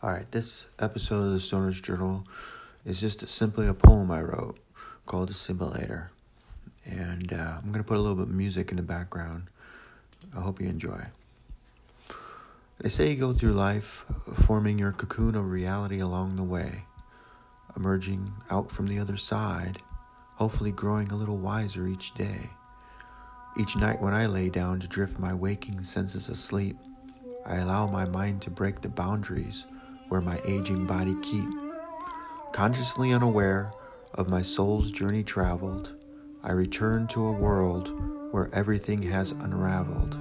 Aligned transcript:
All 0.00 0.10
right, 0.10 0.30
this 0.30 0.66
episode 0.78 1.26
of 1.26 1.32
the 1.32 1.40
Stoner's 1.40 1.80
Journal 1.80 2.22
is 2.86 3.00
just 3.00 3.26
simply 3.28 3.66
a 3.66 3.74
poem 3.74 4.12
I 4.12 4.20
wrote 4.20 4.56
called 5.06 5.28
The 5.28 5.34
Simulator. 5.34 6.12
And 6.86 7.32
uh, 7.32 7.58
I'm 7.58 7.72
going 7.72 7.82
to 7.82 7.88
put 7.88 7.96
a 7.96 8.00
little 8.00 8.14
bit 8.14 8.28
of 8.28 8.30
music 8.30 8.70
in 8.70 8.76
the 8.76 8.84
background. 8.84 9.48
I 10.36 10.40
hope 10.40 10.60
you 10.60 10.68
enjoy. 10.68 11.06
They 12.78 12.90
say 12.90 13.10
you 13.10 13.16
go 13.16 13.32
through 13.32 13.54
life 13.54 14.04
forming 14.34 14.78
your 14.78 14.92
cocoon 14.92 15.34
of 15.34 15.50
reality 15.50 15.98
along 15.98 16.36
the 16.36 16.44
way, 16.44 16.84
emerging 17.76 18.32
out 18.50 18.70
from 18.70 18.86
the 18.86 19.00
other 19.00 19.16
side, 19.16 19.78
hopefully 20.36 20.70
growing 20.70 21.08
a 21.08 21.16
little 21.16 21.38
wiser 21.38 21.88
each 21.88 22.14
day. 22.14 22.50
Each 23.58 23.74
night 23.74 24.00
when 24.00 24.14
I 24.14 24.26
lay 24.26 24.48
down 24.48 24.78
to 24.78 24.86
drift 24.86 25.18
my 25.18 25.34
waking 25.34 25.82
senses 25.82 26.28
asleep, 26.28 26.76
I 27.44 27.56
allow 27.56 27.88
my 27.88 28.04
mind 28.04 28.42
to 28.42 28.50
break 28.50 28.80
the 28.80 28.88
boundaries 28.88 29.66
where 30.08 30.20
my 30.20 30.40
aging 30.44 30.86
body 30.86 31.16
keep. 31.22 31.48
Consciously 32.52 33.12
unaware 33.12 33.70
of 34.14 34.28
my 34.28 34.42
soul's 34.42 34.90
journey 34.90 35.22
traveled, 35.22 35.92
I 36.42 36.52
return 36.52 37.06
to 37.08 37.26
a 37.26 37.32
world 37.32 37.92
where 38.32 38.50
everything 38.52 39.02
has 39.02 39.32
unraveled. 39.32 40.18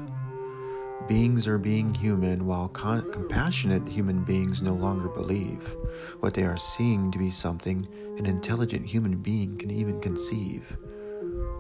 Beings 1.08 1.48
are 1.48 1.58
being 1.58 1.94
human 1.94 2.46
while 2.46 2.68
con- 2.68 3.12
compassionate 3.12 3.88
human 3.88 4.24
beings 4.24 4.62
no 4.62 4.74
longer 4.74 5.08
believe 5.08 5.76
what 6.20 6.34
they 6.34 6.44
are 6.44 6.58
seeing 6.58 7.12
to 7.12 7.18
be 7.18 7.32
something 7.32 7.88
an 8.18 8.26
intelligent 8.26 8.86
human 8.86 9.16
being 9.18 9.58
can 9.58 9.72
even 9.72 10.02
conceive. 10.02 10.78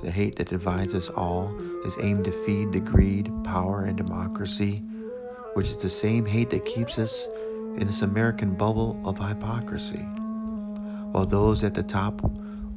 The 0.02 0.12
hate 0.12 0.36
that 0.36 0.50
divides 0.50 0.94
us 0.94 1.10
all 1.10 1.58
is 1.86 1.98
aimed 2.02 2.26
to 2.26 2.32
feed 2.46 2.72
the 2.72 2.80
greed, 2.80 3.32
power, 3.44 3.86
and 3.86 3.96
democracy, 3.96 4.84
which 5.54 5.68
is 5.68 5.78
the 5.78 5.90
same 5.90 6.26
hate 6.26 6.50
that 6.50 6.66
keeps 6.66 7.00
us 7.00 7.28
in 7.78 7.88
this 7.88 8.02
American 8.02 8.56
bubble 8.56 9.00
of 9.06 9.18
hypocrisy, 9.20 10.06
while 11.12 11.26
those 11.26 11.64
at 11.64 11.74
the 11.74 11.84
top 11.84 12.22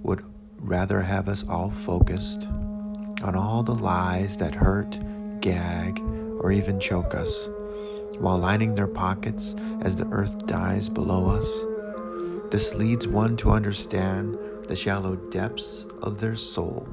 would 0.02 0.24
rather 0.58 1.00
have 1.00 1.28
us 1.28 1.44
all 1.48 1.70
focused 1.70 2.46
on 3.22 3.34
all 3.34 3.62
the 3.62 3.74
lies 3.74 4.36
that 4.36 4.54
hurt, 4.54 4.98
gag, 5.40 6.00
or 6.40 6.52
even 6.52 6.78
choke 6.78 7.14
us, 7.14 7.48
while 8.18 8.38
lining 8.38 8.74
their 8.74 8.86
pockets 8.86 9.54
as 9.82 9.96
the 9.96 10.06
earth 10.10 10.46
dies 10.46 10.88
below 10.88 11.28
us. 11.30 11.64
This 12.50 12.74
leads 12.74 13.06
one 13.06 13.36
to 13.38 13.50
understand 13.50 14.38
the 14.68 14.76
shallow 14.76 15.16
depths 15.16 15.86
of 16.02 16.20
their 16.20 16.36
soul. 16.36 16.86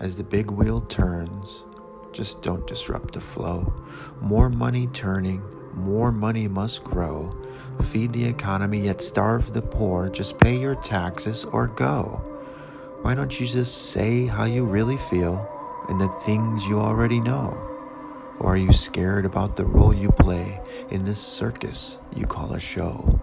As 0.00 0.16
the 0.16 0.24
big 0.24 0.50
wheel 0.50 0.80
turns, 0.82 1.64
just 2.12 2.42
don't 2.42 2.66
disrupt 2.66 3.14
the 3.14 3.20
flow. 3.20 3.74
More 4.20 4.50
money 4.50 4.86
turning, 4.88 5.42
more 5.74 6.12
money 6.12 6.48
must 6.48 6.84
grow. 6.84 7.36
Feed 7.90 8.12
the 8.12 8.24
economy, 8.24 8.80
yet 8.82 9.00
starve 9.00 9.52
the 9.52 9.62
poor. 9.62 10.08
Just 10.08 10.38
pay 10.38 10.58
your 10.58 10.74
taxes 10.76 11.44
or 11.44 11.66
go. 11.66 12.22
Why 13.02 13.14
don't 13.14 13.40
you 13.40 13.46
just 13.46 13.90
say 13.90 14.26
how 14.26 14.44
you 14.44 14.64
really 14.64 14.96
feel 14.96 15.48
and 15.88 16.00
the 16.00 16.08
things 16.08 16.66
you 16.68 16.78
already 16.78 17.20
know? 17.20 17.48
Or 18.38 18.54
are 18.54 18.56
you 18.56 18.72
scared 18.72 19.24
about 19.24 19.56
the 19.56 19.64
role 19.64 19.94
you 19.94 20.10
play 20.12 20.60
in 20.90 21.04
this 21.04 21.20
circus 21.20 21.98
you 22.14 22.26
call 22.26 22.52
a 22.52 22.60
show? 22.60 23.20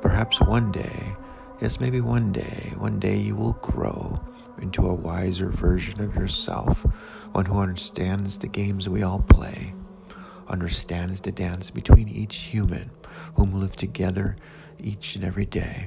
Perhaps 0.00 0.40
one 0.40 0.72
day, 0.72 1.16
yes, 1.60 1.80
maybe 1.80 2.00
one 2.00 2.32
day, 2.32 2.72
one 2.76 2.98
day 2.98 3.16
you 3.16 3.36
will 3.36 3.54
grow 3.54 4.20
into 4.60 4.86
a 4.86 4.94
wiser 4.94 5.48
version 5.48 6.00
of 6.00 6.14
yourself, 6.14 6.84
one 7.32 7.44
who 7.44 7.58
understands 7.58 8.38
the 8.38 8.48
games 8.48 8.88
we 8.88 9.02
all 9.02 9.20
play 9.20 9.74
understands 10.48 11.20
the 11.20 11.32
dance 11.32 11.70
between 11.70 12.08
each 12.08 12.36
human 12.36 12.90
whom 13.34 13.60
live 13.60 13.76
together 13.76 14.36
each 14.78 15.16
and 15.16 15.24
every 15.24 15.46
day. 15.46 15.86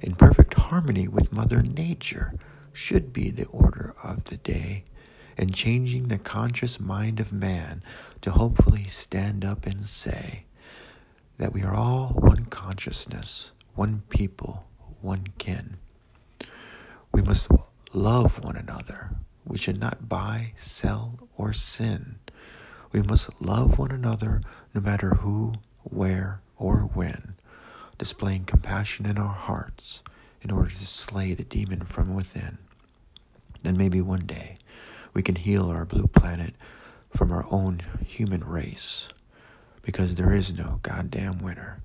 In 0.00 0.14
perfect 0.14 0.54
harmony 0.54 1.08
with 1.08 1.32
Mother 1.32 1.62
Nature 1.62 2.32
should 2.72 3.12
be 3.12 3.30
the 3.30 3.46
order 3.46 3.94
of 4.02 4.24
the 4.24 4.38
day, 4.38 4.84
and 5.36 5.54
changing 5.54 6.08
the 6.08 6.18
conscious 6.18 6.78
mind 6.80 7.20
of 7.20 7.32
man 7.32 7.82
to 8.20 8.30
hopefully 8.30 8.84
stand 8.84 9.44
up 9.44 9.66
and 9.66 9.84
say 9.84 10.44
that 11.38 11.52
we 11.52 11.62
are 11.62 11.74
all 11.74 12.08
one 12.08 12.44
consciousness, 12.46 13.52
one 13.74 14.02
people, 14.08 14.64
one 15.00 15.26
kin. 15.38 15.76
We 17.12 17.22
must 17.22 17.48
love 17.92 18.42
one 18.42 18.56
another. 18.56 19.10
We 19.44 19.58
should 19.58 19.80
not 19.80 20.08
buy, 20.08 20.52
sell, 20.56 21.28
or 21.36 21.52
sin. 21.52 22.18
We 22.92 23.02
must 23.02 23.40
love 23.40 23.78
one 23.78 23.90
another 23.90 24.42
no 24.74 24.80
matter 24.80 25.10
who, 25.16 25.54
where, 25.82 26.40
or 26.58 26.80
when, 26.80 27.34
displaying 27.98 28.44
compassion 28.44 29.06
in 29.06 29.16
our 29.16 29.34
hearts 29.34 30.02
in 30.42 30.50
order 30.50 30.70
to 30.70 30.86
slay 30.86 31.32
the 31.32 31.44
demon 31.44 31.84
from 31.84 32.14
within. 32.14 32.58
Then 33.62 33.76
maybe 33.76 34.00
one 34.00 34.26
day 34.26 34.56
we 35.14 35.22
can 35.22 35.36
heal 35.36 35.70
our 35.70 35.84
blue 35.84 36.06
planet 36.06 36.54
from 37.10 37.32
our 37.32 37.46
own 37.50 37.82
human 38.06 38.44
race 38.44 39.08
because 39.82 40.14
there 40.14 40.32
is 40.32 40.56
no 40.56 40.80
goddamn 40.82 41.38
winner 41.38 41.82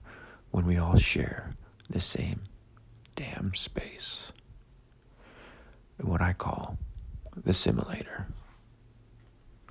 when 0.52 0.66
we 0.66 0.78
all 0.78 0.98
share 0.98 1.52
the 1.90 2.00
same 2.02 2.42
damn 3.16 3.54
space. 3.54 4.32
What 6.02 6.22
I 6.22 6.34
call 6.34 6.78
the 7.36 7.54
simulator. 7.54 8.28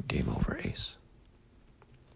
Game 0.06 0.28
over, 0.28 0.58
Ace. 0.62 0.96